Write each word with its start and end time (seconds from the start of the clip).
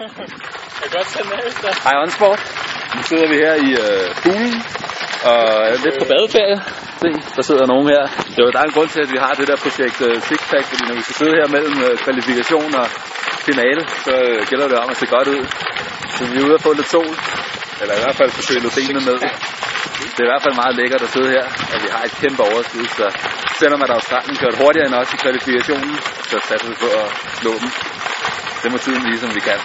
Jeg 0.00 0.10
kan 0.82 0.90
godt 0.98 1.08
tage 1.14 1.26
med, 1.30 1.38
hvis 1.46 1.56
der... 1.64 1.70
Hej 1.86 1.94
Onsport. 2.02 2.40
Nu 2.96 3.00
sidder 3.10 3.28
vi 3.32 3.36
her 3.44 3.54
i 3.68 3.70
øh, 3.84 4.04
Fuglen 4.22 4.56
og 5.30 5.42
er 5.72 5.78
lidt 5.84 5.96
på 6.02 6.06
øh. 6.06 6.12
badeferie. 6.12 6.58
Se, 7.02 7.10
der 7.36 7.44
sidder 7.48 7.64
nogen 7.72 7.86
her. 7.92 8.02
Det 8.32 8.38
er 8.40 8.46
jo 8.48 8.52
der 8.54 8.60
er 8.62 8.68
en 8.70 8.76
grund 8.76 8.90
til, 8.94 9.00
at 9.06 9.10
vi 9.14 9.18
har 9.24 9.32
det 9.40 9.46
der 9.50 9.58
projekt 9.64 9.98
øh, 10.06 10.14
Sixpack, 10.28 10.64
fordi 10.70 10.82
når 10.88 10.96
vi 11.00 11.02
skal 11.06 11.16
sidde 11.20 11.34
her 11.40 11.46
mellem 11.56 11.76
øh, 11.86 11.92
kvalifikation 12.04 12.70
og 12.82 12.86
finale, 13.48 13.82
så 14.06 14.12
øh, 14.28 14.38
gælder 14.50 14.66
det 14.72 14.76
om 14.84 14.88
at 14.94 14.96
se 15.00 15.06
godt 15.16 15.28
ud. 15.34 15.42
Så 16.16 16.22
vi 16.30 16.34
er 16.40 16.44
ude 16.46 16.56
og 16.58 16.62
få 16.66 16.70
lidt 16.80 16.90
sol, 16.94 17.12
eller 17.80 17.94
i 17.98 18.02
hvert 18.04 18.16
fald 18.20 18.30
forsøge 18.38 18.60
lidt 18.64 18.74
benene 18.78 19.02
ned. 19.08 19.18
Det 20.14 20.20
er 20.22 20.28
i 20.28 20.32
hvert 20.32 20.44
fald 20.46 20.56
meget 20.62 20.74
lækkert 20.80 21.02
at 21.06 21.10
sidde 21.16 21.30
her, 21.36 21.44
og 21.72 21.78
vi 21.84 21.88
har 21.94 22.02
et 22.08 22.14
kæmpe 22.22 22.42
overskud, 22.48 22.86
så 23.00 23.06
selvom 23.60 23.80
at 23.84 23.90
Australien 23.96 24.36
kørte 24.42 24.56
hurtigere 24.62 24.86
end 24.88 24.96
os 25.00 25.14
i 25.14 25.16
kvalifikationen, 25.24 25.94
så 26.30 26.36
satte 26.48 26.64
vi 26.70 26.74
på 26.84 26.88
at 27.02 27.08
slå 27.40 27.52
dem. 27.62 27.70
Det 28.62 28.72
må 28.72 28.78
tiden 28.78 29.02
vise, 29.10 29.26
om 29.26 29.34
vi 29.34 29.40
kan. 29.40 29.60